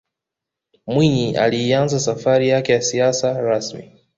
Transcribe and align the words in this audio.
mwinyi 0.87 1.35
aliianza 1.37 1.99
safari 1.99 2.49
yake 2.49 2.73
ya 2.73 2.81
siasa 2.81 3.41
rasmi 3.41 3.93